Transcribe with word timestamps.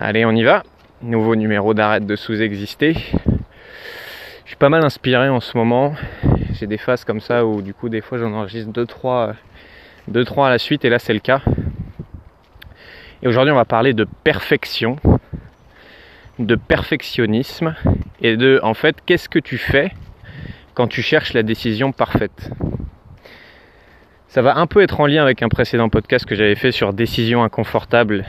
Allez, 0.00 0.24
on 0.24 0.30
y 0.30 0.44
va. 0.44 0.62
Nouveau 1.02 1.34
numéro 1.34 1.74
d'arrête 1.74 2.06
de 2.06 2.14
sous-exister. 2.14 2.94
Je 2.94 4.46
suis 4.46 4.56
pas 4.56 4.68
mal 4.68 4.84
inspiré 4.84 5.28
en 5.28 5.40
ce 5.40 5.58
moment. 5.58 5.96
J'ai 6.52 6.68
des 6.68 6.78
phases 6.78 7.04
comme 7.04 7.18
ça 7.18 7.44
où 7.44 7.62
du 7.62 7.74
coup 7.74 7.88
des 7.88 8.00
fois 8.00 8.16
j'en 8.16 8.32
enregistre 8.32 8.70
2-3 8.70 9.34
deux, 10.06 10.24
trois 10.24 10.46
à 10.46 10.50
la 10.50 10.58
suite 10.58 10.84
et 10.84 10.88
là 10.88 11.00
c'est 11.00 11.14
le 11.14 11.18
cas. 11.18 11.42
Et 13.24 13.26
aujourd'hui 13.26 13.50
on 13.50 13.56
va 13.56 13.64
parler 13.64 13.92
de 13.92 14.06
perfection, 14.22 14.98
de 16.38 16.54
perfectionnisme 16.54 17.74
et 18.20 18.36
de 18.36 18.60
en 18.62 18.74
fait 18.74 18.98
qu'est-ce 19.04 19.28
que 19.28 19.40
tu 19.40 19.58
fais 19.58 19.90
quand 20.74 20.86
tu 20.86 21.02
cherches 21.02 21.32
la 21.32 21.42
décision 21.42 21.90
parfaite. 21.90 22.52
Ça 24.28 24.42
va 24.42 24.58
un 24.58 24.68
peu 24.68 24.80
être 24.80 25.00
en 25.00 25.06
lien 25.06 25.22
avec 25.22 25.42
un 25.42 25.48
précédent 25.48 25.88
podcast 25.88 26.24
que 26.24 26.36
j'avais 26.36 26.54
fait 26.54 26.70
sur 26.70 26.92
décision 26.92 27.42
inconfortable 27.42 28.26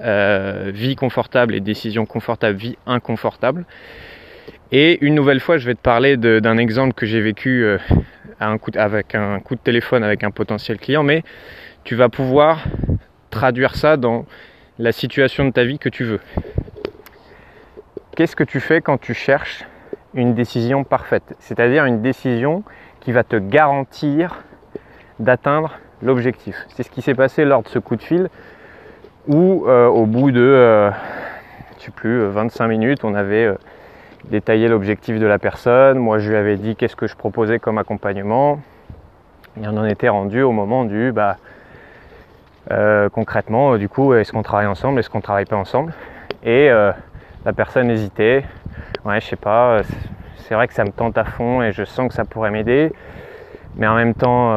euh, 0.00 0.70
vie 0.72 0.96
confortable 0.96 1.54
et 1.54 1.60
décision 1.60 2.06
confortable, 2.06 2.56
vie 2.56 2.76
inconfortable. 2.86 3.64
Et 4.72 5.04
une 5.04 5.14
nouvelle 5.14 5.40
fois, 5.40 5.58
je 5.58 5.66
vais 5.66 5.74
te 5.74 5.80
parler 5.80 6.16
d'un 6.16 6.56
exemple 6.56 6.94
que 6.94 7.06
j'ai 7.06 7.20
vécu 7.20 7.64
euh, 7.64 7.78
avec 8.76 9.14
un 9.14 9.40
coup 9.40 9.54
de 9.54 9.60
téléphone 9.60 10.04
avec 10.04 10.24
un 10.24 10.30
potentiel 10.30 10.78
client, 10.78 11.02
mais 11.02 11.22
tu 11.84 11.96
vas 11.96 12.08
pouvoir 12.08 12.64
traduire 13.30 13.74
ça 13.74 13.96
dans 13.96 14.26
la 14.78 14.92
situation 14.92 15.44
de 15.44 15.50
ta 15.50 15.64
vie 15.64 15.78
que 15.78 15.88
tu 15.88 16.04
veux. 16.04 16.20
Qu'est-ce 18.16 18.36
que 18.36 18.44
tu 18.44 18.60
fais 18.60 18.80
quand 18.80 18.98
tu 18.98 19.14
cherches 19.14 19.64
une 20.14 20.34
décision 20.34 20.84
parfaite? 20.84 21.34
C'est-à-dire 21.38 21.84
une 21.84 22.02
décision 22.02 22.64
qui 23.00 23.12
va 23.12 23.24
te 23.24 23.36
garantir 23.36 24.44
d'atteindre 25.18 25.78
l'objectif. 26.02 26.56
C'est 26.74 26.82
ce 26.82 26.90
qui 26.90 27.02
s'est 27.02 27.14
passé 27.14 27.44
lors 27.44 27.62
de 27.62 27.68
ce 27.68 27.78
coup 27.78 27.96
de 27.96 28.02
fil 28.02 28.28
où 29.28 29.64
euh, 29.66 29.86
au 29.86 30.06
bout 30.06 30.30
de, 30.30 30.40
euh, 30.40 30.90
je 31.78 31.86
sais 31.86 31.90
plus, 31.90 32.26
25 32.26 32.68
minutes, 32.68 33.04
on 33.04 33.14
avait 33.14 33.46
euh, 33.46 33.54
détaillé 34.30 34.68
l'objectif 34.68 35.18
de 35.18 35.26
la 35.26 35.38
personne. 35.38 35.98
Moi, 35.98 36.18
je 36.18 36.30
lui 36.30 36.36
avais 36.36 36.56
dit 36.56 36.76
qu'est-ce 36.76 36.96
que 36.96 37.06
je 37.06 37.16
proposais 37.16 37.58
comme 37.58 37.78
accompagnement. 37.78 38.60
Et 39.60 39.66
on 39.66 39.76
en 39.76 39.84
était 39.84 40.08
rendu 40.08 40.42
au 40.42 40.52
moment 40.52 40.84
du, 40.84 41.12
bah, 41.12 41.36
concrètement, 43.12 43.76
du 43.76 43.88
coup, 43.88 44.14
est-ce 44.14 44.30
qu'on 44.30 44.42
travaille 44.42 44.68
ensemble, 44.68 45.00
est-ce 45.00 45.10
qu'on 45.10 45.20
travaille 45.20 45.44
pas 45.44 45.56
ensemble? 45.56 45.92
Et 46.44 46.68
la 46.68 47.52
personne 47.52 47.90
hésitait. 47.90 48.44
Ouais, 49.04 49.20
je 49.20 49.26
sais 49.26 49.36
pas. 49.36 49.80
C'est 50.36 50.54
vrai 50.54 50.68
que 50.68 50.74
ça 50.74 50.84
me 50.84 50.92
tente 50.92 51.18
à 51.18 51.24
fond 51.24 51.62
et 51.62 51.72
je 51.72 51.82
sens 51.82 52.08
que 52.08 52.14
ça 52.14 52.24
pourrait 52.24 52.52
m'aider, 52.52 52.92
mais 53.74 53.88
en 53.88 53.96
même 53.96 54.14
temps 54.14 54.54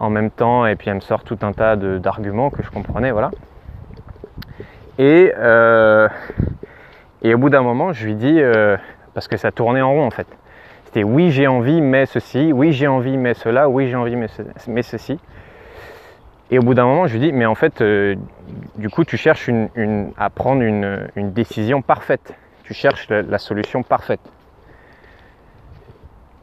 en 0.00 0.08
même 0.10 0.30
temps, 0.30 0.66
et 0.66 0.74
puis 0.76 0.88
elle 0.88 0.96
me 0.96 1.00
sort 1.00 1.22
tout 1.22 1.38
un 1.42 1.52
tas 1.52 1.76
d'arguments 1.76 2.50
que 2.50 2.62
je 2.62 2.70
comprenais, 2.70 3.12
voilà. 3.12 3.30
Et, 4.98 5.32
euh, 5.36 6.08
et 7.22 7.34
au 7.34 7.38
bout 7.38 7.50
d'un 7.50 7.62
moment, 7.62 7.92
je 7.92 8.06
lui 8.06 8.14
dis, 8.14 8.40
euh, 8.40 8.76
parce 9.14 9.28
que 9.28 9.36
ça 9.36 9.52
tournait 9.52 9.82
en 9.82 9.92
rond 9.92 10.06
en 10.06 10.10
fait. 10.10 10.26
C'était 10.86 11.04
oui 11.04 11.30
j'ai 11.30 11.46
envie 11.46 11.80
mais 11.80 12.06
ceci, 12.06 12.52
oui 12.52 12.72
j'ai 12.72 12.88
envie 12.88 13.16
mais 13.16 13.34
cela, 13.34 13.68
oui 13.68 13.88
j'ai 13.88 13.94
envie 13.94 14.16
mais, 14.16 14.82
ceci. 14.82 15.18
Et 16.50 16.58
au 16.58 16.62
bout 16.62 16.74
d'un 16.74 16.86
moment, 16.86 17.06
je 17.06 17.12
lui 17.12 17.20
dis, 17.20 17.32
mais 17.32 17.46
en 17.46 17.54
fait, 17.54 17.80
euh, 17.80 18.16
du 18.76 18.88
coup, 18.88 19.04
tu 19.04 19.16
cherches 19.16 19.46
une, 19.46 20.12
à 20.18 20.30
prendre 20.30 20.62
une, 20.62 21.30
décision 21.30 21.80
parfaite. 21.80 22.34
Tu 22.64 22.74
cherches 22.74 23.08
la 23.08 23.38
solution 23.38 23.84
parfaite. 23.84 24.20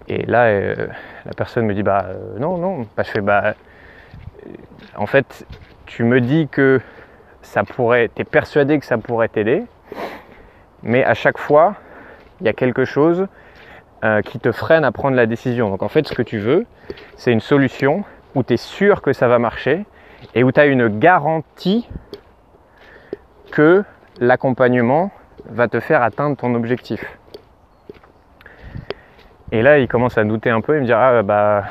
Et 0.09 0.25
là, 0.25 0.45
euh, 0.45 0.87
la 1.25 1.33
personne 1.33 1.65
me 1.65 1.73
dit 1.73 1.83
bah 1.83 2.05
euh, 2.07 2.39
non, 2.39 2.57
non. 2.57 2.87
Bah, 2.95 3.03
je 3.03 3.11
fais 3.11 3.21
bah 3.21 3.43
euh, 3.45 4.51
en 4.95 5.05
fait, 5.05 5.45
tu 5.85 6.03
me 6.03 6.21
dis 6.21 6.47
que 6.49 6.79
ça 7.41 7.63
pourrait, 7.63 8.09
tu 8.15 8.21
es 8.21 8.25
persuadé 8.25 8.79
que 8.79 8.85
ça 8.85 8.97
pourrait 8.97 9.27
t'aider, 9.27 9.63
mais 10.83 11.03
à 11.03 11.13
chaque 11.13 11.37
fois, 11.37 11.75
il 12.41 12.45
y 12.45 12.49
a 12.49 12.53
quelque 12.53 12.85
chose 12.85 13.27
qui 14.25 14.39
te 14.39 14.51
freine 14.51 14.85
à 14.85 14.91
prendre 14.91 15.15
la 15.15 15.25
décision. 15.25 15.69
Donc 15.69 15.81
en 15.81 15.89
fait, 15.89 16.07
ce 16.07 16.13
que 16.13 16.21
tu 16.21 16.37
veux, 16.37 16.65
c'est 17.17 17.31
une 17.31 17.41
solution 17.41 18.03
où 18.35 18.43
tu 18.43 18.53
es 18.53 18.57
sûr 18.57 19.01
que 19.01 19.11
ça 19.11 19.27
va 19.27 19.39
marcher 19.39 19.85
et 20.35 20.43
où 20.43 20.51
tu 20.51 20.59
as 20.59 20.67
une 20.67 20.87
garantie 20.87 21.89
que 23.51 23.83
l'accompagnement 24.19 25.11
va 25.49 25.67
te 25.67 25.79
faire 25.79 26.03
atteindre 26.03 26.37
ton 26.37 26.53
objectif. 26.53 27.17
Et 29.51 29.61
là, 29.61 29.79
il 29.79 29.87
commence 29.87 30.17
à 30.17 30.23
douter 30.23 30.49
un 30.49 30.61
peu, 30.61 30.75
il 30.75 30.81
me 30.81 30.85
dit 30.85 30.93
ah 30.93 31.23
bah 31.23 31.63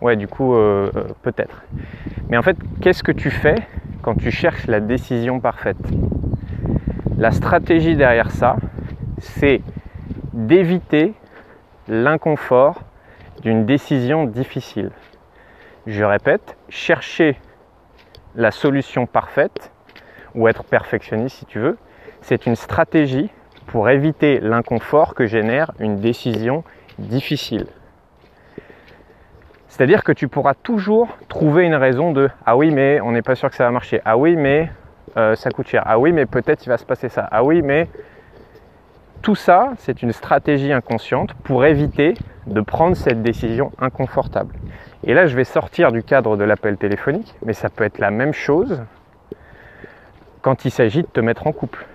ouais 0.00 0.16
du 0.16 0.26
coup 0.26 0.54
euh, 0.54 0.90
euh, 0.96 1.04
peut-être. 1.22 1.62
Mais 2.28 2.36
en 2.36 2.42
fait, 2.42 2.56
qu'est-ce 2.80 3.02
que 3.02 3.12
tu 3.12 3.30
fais 3.30 3.56
quand 4.02 4.14
tu 4.14 4.30
cherches 4.30 4.66
la 4.66 4.80
décision 4.80 5.38
parfaite? 5.38 5.76
La 7.18 7.30
stratégie 7.30 7.94
derrière 7.94 8.30
ça, 8.30 8.56
c'est 9.18 9.60
d'éviter 10.32 11.14
l'inconfort 11.88 12.82
d'une 13.42 13.64
décision 13.64 14.24
difficile. 14.24 14.90
Je 15.86 16.04
répète, 16.04 16.56
chercher 16.68 17.36
la 18.34 18.50
solution 18.50 19.06
parfaite, 19.06 19.70
ou 20.34 20.48
être 20.48 20.64
perfectionniste 20.64 21.38
si 21.38 21.46
tu 21.46 21.58
veux, 21.58 21.76
c'est 22.20 22.46
une 22.46 22.56
stratégie 22.56 23.30
pour 23.72 23.88
éviter 23.88 24.38
l'inconfort 24.38 25.14
que 25.14 25.24
génère 25.24 25.72
une 25.80 25.96
décision 25.96 26.62
difficile. 26.98 27.64
C'est-à-dire 29.68 30.04
que 30.04 30.12
tu 30.12 30.28
pourras 30.28 30.52
toujours 30.52 31.16
trouver 31.28 31.64
une 31.64 31.74
raison 31.74 32.12
de 32.12 32.28
ah 32.44 32.54
oui 32.54 32.70
mais 32.70 33.00
on 33.00 33.12
n'est 33.12 33.22
pas 33.22 33.34
sûr 33.34 33.48
que 33.48 33.56
ça 33.56 33.64
va 33.64 33.70
marcher, 33.70 34.02
ah 34.04 34.18
oui 34.18 34.36
mais 34.36 34.70
euh, 35.16 35.34
ça 35.36 35.48
coûte 35.50 35.68
cher, 35.68 35.82
ah 35.86 35.98
oui 35.98 36.12
mais 36.12 36.26
peut-être 36.26 36.66
il 36.66 36.68
va 36.68 36.76
se 36.76 36.84
passer 36.84 37.08
ça, 37.08 37.26
ah 37.32 37.42
oui 37.42 37.62
mais 37.62 37.88
tout 39.22 39.34
ça 39.34 39.70
c'est 39.78 40.02
une 40.02 40.12
stratégie 40.12 40.70
inconsciente 40.70 41.32
pour 41.42 41.64
éviter 41.64 42.12
de 42.46 42.60
prendre 42.60 42.94
cette 42.94 43.22
décision 43.22 43.72
inconfortable. 43.78 44.54
Et 45.04 45.14
là 45.14 45.26
je 45.26 45.34
vais 45.34 45.44
sortir 45.44 45.92
du 45.92 46.02
cadre 46.02 46.36
de 46.36 46.44
l'appel 46.44 46.76
téléphonique, 46.76 47.34
mais 47.42 47.54
ça 47.54 47.70
peut 47.70 47.84
être 47.84 47.98
la 47.98 48.10
même 48.10 48.34
chose 48.34 48.82
quand 50.42 50.66
il 50.66 50.70
s'agit 50.70 51.00
de 51.00 51.06
te 51.06 51.20
mettre 51.20 51.46
en 51.46 51.52
couple 51.52 51.86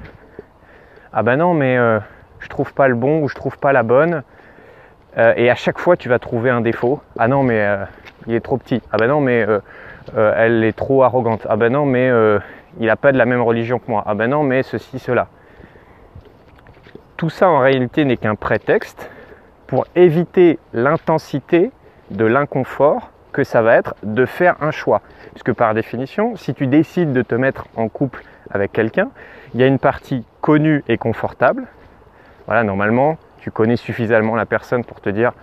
ah 1.20 1.24
ben 1.24 1.38
non 1.38 1.56
mais 1.56 1.76
euh, 1.80 2.00
je 2.40 2.48
trouve 2.48 2.76
pas 2.76 2.88
le 2.88 2.94
bon 2.94 3.24
ou 3.24 3.28
je 3.28 3.34
trouve 3.34 3.58
pas 3.58 3.74
la 3.74 3.82
bonne. 3.82 4.22
Euh, 5.18 5.34
et 5.36 5.50
à 5.50 5.56
chaque 5.56 5.80
fois 5.80 5.98
tu 5.98 6.10
vas 6.10 6.20
trouver 6.20 6.52
un 6.52 6.62
défaut. 6.62 7.02
Ah 7.18 7.28
non 7.28 7.42
mais 7.42 7.60
euh, 7.60 7.84
il 8.28 8.36
est 8.36 8.40
trop 8.40 8.58
petit. 8.58 8.84
Ah 8.92 8.98
ben 8.98 9.08
non 9.08 9.20
mais 9.20 9.48
elle 10.16 10.64
est 10.64 10.78
trop 10.78 11.02
arrogante. 11.02 11.48
Ah 11.50 11.56
ben 11.56 11.74
non 11.74 11.88
mais 11.88 12.12
il 12.80 12.86
n'a 12.86 12.96
pas 12.96 13.12
de 13.12 13.18
la 13.18 13.26
même 13.26 13.42
religion 13.42 13.80
que 13.80 13.90
moi. 13.90 14.04
Ah 14.06 14.14
ben 14.14 14.30
non 14.30 14.44
mais 14.44 14.62
ceci, 14.62 15.00
cela. 15.00 15.28
Tout 17.18 17.32
ça 17.32 17.50
en 17.50 17.62
réalité 17.62 18.06
n'est 18.06 18.18
qu'un 18.18 18.36
prétexte 18.36 19.10
pour 19.66 19.88
éviter 19.96 20.60
l'intensité 20.72 21.72
de 22.12 22.26
l'inconfort 22.26 23.10
que 23.38 23.44
ça 23.44 23.62
va 23.62 23.76
être 23.76 23.94
de 24.02 24.26
faire 24.26 24.56
un 24.62 24.72
choix. 24.72 25.04
Puisque 25.34 25.54
par 25.54 25.76
définition, 25.76 26.36
si 26.36 26.56
tu 26.56 26.66
décides 26.66 27.14
de 27.14 27.22
te 27.22 27.36
mettre 27.36 27.68
en 27.76 27.88
couple 27.88 28.24
avec 28.50 28.72
quelqu'un, 28.72 29.10
il 29.54 29.60
y 29.60 29.64
a 29.64 29.68
une 29.68 29.78
partie 29.78 30.26
connue 30.42 30.84
et 30.88 30.98
confortable. 30.98 31.66
Voilà, 32.48 32.64
normalement, 32.64 33.20
tu 33.38 33.52
connais 33.52 33.76
suffisamment 33.76 34.36
la 34.36 34.48
personne 34.48 34.84
pour 34.84 35.02
te 35.02 35.10
dire 35.10 35.34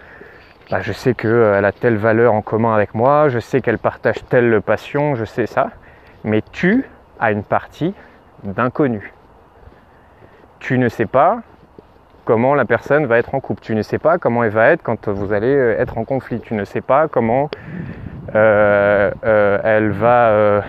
bah, 0.73 0.81
je 0.81 0.93
sais 0.93 1.15
qu'elle 1.15 1.65
a 1.65 1.71
telle 1.71 1.97
valeur 1.97 2.35
en 2.35 2.43
commun 2.43 2.75
avec 2.75 2.97
moi, 2.97 3.29
je 3.29 3.39
sais 3.39 3.61
qu'elle 3.61 3.79
partage 3.79 4.17
telle 4.29 4.61
passion, 4.61 5.15
je 5.15 5.25
sais 5.25 5.47
ça. 5.47 5.71
Mais 6.25 6.43
tu 6.51 6.85
as 7.21 7.31
une 7.31 7.45
partie 7.45 7.95
d'inconnu. 8.43 9.13
Tu 10.59 10.79
ne 10.79 10.89
sais 10.89 11.07
pas 11.07 11.43
comment 12.25 12.55
la 12.55 12.65
personne 12.65 13.07
va 13.07 13.19
être 13.19 13.35
en 13.35 13.41
couple. 13.41 13.63
Tu 13.63 13.75
ne 13.75 13.83
sais 13.83 13.99
pas 13.99 14.19
comment 14.19 14.45
elle 14.45 14.51
va 14.51 14.71
être 14.71 14.83
quand 14.83 15.09
vous 15.09 15.33
allez 15.33 15.55
euh, 15.55 15.81
être 15.81 15.99
en 15.99 16.05
conflit. 16.05 16.41
Tu 16.41 16.55
ne 16.55 16.65
sais 16.65 16.81
pas 16.81 17.09
comment 17.09 17.51
euh, 18.35 19.11
euh, 19.25 19.59
elle 19.63 19.91
va 19.91 20.65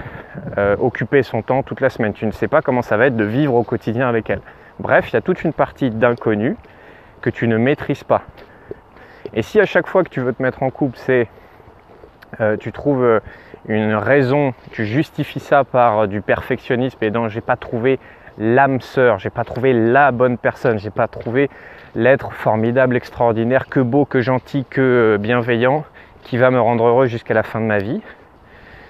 occuper 0.79 1.23
son 1.23 1.41
temps 1.41 1.63
toute 1.63 1.81
la 1.81 1.89
semaine. 1.89 2.13
Tu 2.13 2.25
ne 2.25 2.31
sais 2.31 2.47
pas 2.47 2.61
comment 2.61 2.81
ça 2.81 2.97
va 2.97 3.07
être 3.07 3.15
de 3.15 3.23
vivre 3.23 3.55
au 3.55 3.63
quotidien 3.63 4.07
avec 4.07 4.29
elle. 4.29 4.41
Bref, 4.79 5.09
il 5.09 5.13
y 5.13 5.17
a 5.17 5.21
toute 5.21 5.43
une 5.43 5.53
partie 5.53 5.89
d'inconnu 5.89 6.57
que 7.21 7.29
tu 7.29 7.47
ne 7.47 7.57
maîtrises 7.57 8.03
pas. 8.03 8.23
Et 9.33 9.41
si 9.41 9.59
à 9.59 9.65
chaque 9.65 9.87
fois 9.87 10.03
que 10.03 10.09
tu 10.09 10.19
veux 10.19 10.33
te 10.33 10.43
mettre 10.43 10.63
en 10.63 10.69
couple, 10.69 10.97
c'est 10.97 11.27
tu 12.59 12.73
trouves 12.73 13.21
une 13.67 13.95
raison, 13.95 14.53
tu 14.71 14.85
justifies 14.85 15.39
ça 15.39 15.63
par 15.63 16.07
du 16.07 16.21
perfectionnisme 16.21 16.97
et 17.01 17.11
donc 17.11 17.29
j'ai 17.29 17.41
pas 17.41 17.55
trouvé 17.55 17.97
l'âme 18.37 18.81
sœur, 18.81 19.19
j'ai 19.19 19.29
pas 19.29 19.43
trouvé 19.43 19.73
la 19.73 20.11
bonne 20.11 20.37
personne, 20.37 20.77
j'ai 20.77 20.89
pas 20.89 21.07
trouvé 21.07 21.49
l'être 21.95 22.31
formidable, 22.33 22.95
extraordinaire, 22.95 23.67
que 23.67 23.79
beau, 23.79 24.05
que 24.05 24.21
gentil, 24.21 24.65
que 24.69 25.17
bienveillant, 25.19 25.85
qui 26.23 26.37
va 26.37 26.51
me 26.51 26.59
rendre 26.59 26.85
heureux 26.85 27.05
jusqu'à 27.05 27.33
la 27.33 27.43
fin 27.43 27.61
de 27.61 27.65
ma 27.65 27.77
vie. 27.77 28.01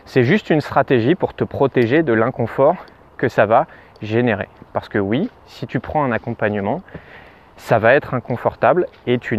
C'est 0.05 0.23
juste 0.23 0.49
une 0.49 0.61
stratégie 0.61 1.15
pour 1.15 1.33
te 1.33 1.43
protéger 1.43 2.03
de 2.03 2.13
l'inconfort 2.13 2.75
que 3.17 3.27
ça 3.27 3.45
va 3.45 3.67
générer. 4.01 4.49
Parce 4.73 4.89
que 4.89 4.99
oui, 4.99 5.29
si 5.45 5.67
tu 5.67 5.79
prends 5.79 6.03
un 6.03 6.11
accompagnement, 6.11 6.81
ça 7.57 7.79
va 7.79 7.93
être 7.93 8.13
inconfortable 8.13 8.87
et 9.07 9.19
tu 9.19 9.37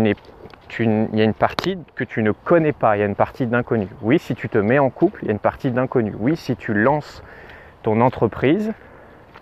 il 0.80 1.08
y 1.14 1.20
a 1.20 1.24
une 1.24 1.34
partie 1.34 1.78
que 1.94 2.04
tu 2.04 2.22
ne 2.22 2.32
connais 2.32 2.72
pas, 2.72 2.96
il 2.96 3.00
y 3.00 3.02
a 3.02 3.06
une 3.06 3.14
partie 3.14 3.46
d'inconnu. 3.46 3.88
Oui, 4.02 4.18
si 4.18 4.34
tu 4.34 4.48
te 4.48 4.58
mets 4.58 4.78
en 4.78 4.90
couple, 4.90 5.20
il 5.22 5.26
y 5.26 5.28
a 5.28 5.32
une 5.32 5.38
partie 5.38 5.70
d'inconnu. 5.70 6.12
Oui, 6.18 6.36
si 6.36 6.56
tu 6.56 6.74
lances 6.74 7.22
ton 7.82 8.00
entreprise, 8.00 8.72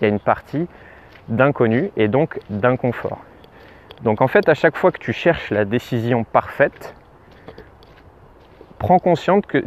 une 0.08 0.20
partie 0.20 0.66
d'inconnu 1.28 1.90
et 1.96 2.08
donc 2.08 2.38
d'inconfort. 2.50 3.18
Donc 4.02 4.20
en 4.20 4.28
fait, 4.28 4.48
à 4.48 4.54
chaque 4.54 4.76
fois 4.76 4.92
que 4.92 4.98
tu 4.98 5.12
cherches 5.12 5.50
la 5.50 5.64
décision 5.64 6.24
parfaite, 6.24 6.94
prends 8.78 8.98
conscience 8.98 9.44
que, 9.46 9.64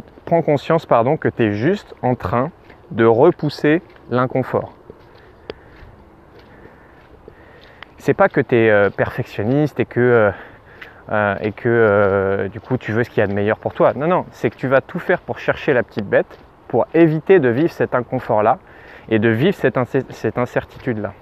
pardon, 0.88 1.16
que 1.16 1.28
tu 1.28 1.44
es 1.44 1.52
juste 1.52 1.94
en 2.02 2.14
train 2.14 2.50
de 2.90 3.04
repousser 3.04 3.82
l'inconfort. 4.10 4.72
C'est 7.98 8.14
pas 8.14 8.28
que 8.28 8.40
tu 8.40 8.54
es 8.54 8.70
euh, 8.70 8.90
perfectionniste 8.90 9.80
et 9.80 9.84
que, 9.84 10.00
euh, 10.00 10.30
euh, 11.10 11.34
et 11.40 11.52
que 11.52 12.48
du 12.52 12.60
coup 12.60 12.78
tu 12.78 12.92
veux 12.92 13.02
ce 13.02 13.10
qu'il 13.10 13.20
y 13.20 13.24
a 13.24 13.26
de 13.26 13.32
meilleur 13.32 13.58
pour 13.58 13.74
toi. 13.74 13.92
Non, 13.94 14.06
non, 14.06 14.24
c'est 14.30 14.50
que 14.50 14.56
tu 14.56 14.68
vas 14.68 14.80
tout 14.80 15.00
faire 15.00 15.20
pour 15.20 15.40
chercher 15.40 15.72
la 15.72 15.82
petite 15.82 16.06
bête, 16.06 16.38
pour 16.68 16.86
éviter 16.94 17.40
de 17.40 17.48
vivre 17.48 17.72
cet 17.72 17.94
inconfort-là 17.94 18.58
et 19.10 19.18
de 19.18 19.28
vivre 19.28 19.56
cette, 19.56 20.38
incertitude-là. 20.38 21.12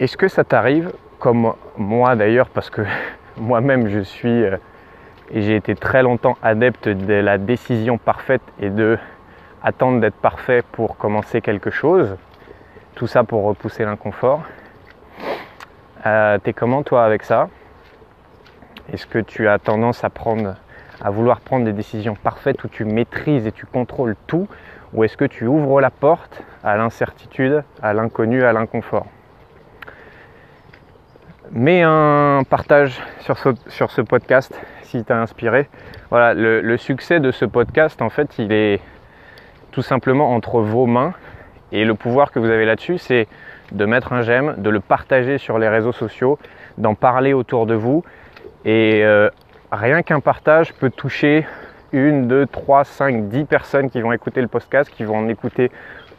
Est-ce 0.00 0.16
que 0.16 0.28
ça 0.28 0.44
t'arrive, 0.44 0.92
comme 1.18 1.54
moi 1.76 2.16
d'ailleurs, 2.16 2.48
parce 2.48 2.70
que 2.70 2.82
moi-même 3.36 3.88
je 3.88 4.00
suis 4.00 4.44
et 5.30 5.42
j'ai 5.42 5.56
été 5.56 5.74
très 5.74 6.02
longtemps 6.02 6.36
adepte 6.42 6.88
de 6.88 7.14
la 7.14 7.38
décision 7.38 7.98
parfaite 7.98 8.42
et 8.60 8.70
de 8.70 8.98
attendre 9.62 10.00
d'être 10.00 10.16
parfait 10.16 10.62
pour 10.72 10.96
commencer 10.98 11.40
quelque 11.40 11.70
chose. 11.70 12.16
Tout 12.94 13.06
ça 13.06 13.24
pour 13.24 13.44
repousser 13.44 13.84
l'inconfort. 13.84 14.42
Euh, 16.06 16.38
T'es 16.38 16.52
comment 16.52 16.82
toi 16.82 17.04
avec 17.04 17.22
ça? 17.22 17.48
Est-ce 18.92 19.06
que 19.06 19.18
tu 19.18 19.48
as 19.48 19.58
tendance 19.58 20.04
à 20.04 20.10
prendre, 20.10 20.54
à 21.02 21.10
vouloir 21.10 21.40
prendre 21.40 21.64
des 21.64 21.72
décisions 21.72 22.14
parfaites 22.14 22.62
où 22.62 22.68
tu 22.68 22.84
maîtrises 22.84 23.46
et 23.46 23.52
tu 23.52 23.64
contrôles 23.64 24.14
tout, 24.26 24.46
ou 24.94 25.02
est-ce 25.02 25.16
que 25.16 25.24
tu 25.24 25.46
ouvres 25.46 25.80
la 25.80 25.90
porte 25.90 26.42
à 26.62 26.76
l'incertitude, 26.76 27.64
à 27.82 27.92
l'inconnu, 27.92 28.44
à 28.44 28.52
l'inconfort? 28.52 29.06
Mets 31.50 31.82
un 31.82 32.42
partage 32.48 33.02
sur 33.20 33.36
ce, 33.90 34.00
podcast 34.00 34.58
si 34.82 35.04
t'as 35.04 35.16
inspiré. 35.16 35.68
Voilà, 36.10 36.32
le, 36.34 36.76
succès 36.76 37.20
de 37.20 37.32
ce 37.32 37.44
podcast, 37.44 38.00
en 38.02 38.08
fait, 38.08 38.38
il 38.38 38.52
est 38.52 38.80
tout 39.72 39.82
simplement 39.82 40.32
entre 40.32 40.60
vos 40.60 40.86
mains. 40.86 41.12
Et 41.72 41.84
le 41.84 41.94
pouvoir 41.94 42.30
que 42.30 42.38
vous 42.38 42.48
avez 42.48 42.64
là-dessus, 42.64 42.98
c'est 42.98 43.26
de 43.72 43.84
mettre 43.84 44.12
un 44.12 44.22
j'aime, 44.22 44.54
de 44.58 44.70
le 44.70 44.80
partager 44.80 45.38
sur 45.38 45.58
les 45.58 45.68
réseaux 45.68 45.92
sociaux, 45.92 46.38
d'en 46.78 46.94
parler 46.94 47.32
autour 47.32 47.66
de 47.66 47.74
vous. 47.74 48.04
Et 48.64 49.02
euh, 49.04 49.28
rien 49.72 50.02
qu'un 50.02 50.20
partage 50.20 50.72
peut 50.72 50.90
toucher 50.90 51.46
une, 51.94 52.26
deux, 52.26 52.46
trois, 52.46 52.84
cinq, 52.84 53.28
dix 53.28 53.44
personnes 53.44 53.88
qui 53.88 54.00
vont 54.00 54.12
écouter 54.12 54.40
le 54.40 54.48
podcast, 54.48 54.90
qui 54.90 55.04
vont 55.04 55.16
en 55.16 55.28
écouter, 55.28 55.70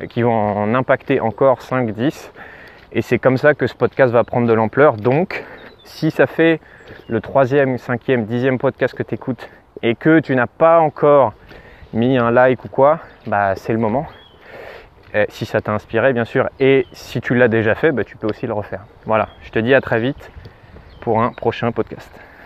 qui 0.09 0.21
vont 0.21 0.33
en 0.33 0.73
impacter 0.73 1.19
encore 1.19 1.61
5, 1.61 1.91
10. 1.91 2.31
Et 2.93 3.01
c'est 3.01 3.19
comme 3.19 3.37
ça 3.37 3.53
que 3.53 3.67
ce 3.67 3.75
podcast 3.75 4.13
va 4.13 4.23
prendre 4.23 4.47
de 4.47 4.53
l'ampleur. 4.53 4.95
Donc, 4.95 5.43
si 5.83 6.11
ça 6.11 6.27
fait 6.27 6.61
le 7.09 7.19
troisième, 7.19 7.77
cinquième, 7.77 8.25
dixième 8.25 8.57
podcast 8.57 8.95
que 8.95 9.03
tu 9.03 9.15
écoutes 9.15 9.49
et 9.83 9.95
que 9.95 10.19
tu 10.19 10.33
n'as 10.35 10.47
pas 10.47 10.79
encore 10.79 11.33
mis 11.93 12.17
un 12.17 12.31
like 12.31 12.63
ou 12.63 12.69
quoi, 12.69 12.99
bah 13.27 13.55
c'est 13.55 13.73
le 13.73 13.79
moment. 13.79 14.07
si 15.29 15.45
ça 15.45 15.61
t'a 15.61 15.73
inspiré, 15.73 16.13
bien 16.13 16.25
sûr. 16.25 16.49
Et 16.59 16.85
si 16.93 17.19
tu 17.19 17.35
l'as 17.35 17.47
déjà 17.49 17.75
fait, 17.75 17.91
bah, 17.91 18.03
tu 18.03 18.17
peux 18.17 18.27
aussi 18.27 18.47
le 18.47 18.53
refaire. 18.53 18.85
Voilà, 19.05 19.27
je 19.43 19.51
te 19.51 19.59
dis 19.59 19.73
à 19.73 19.81
très 19.81 19.99
vite 19.99 20.31
pour 21.01 21.21
un 21.21 21.31
prochain 21.31 21.71
podcast. 21.71 22.09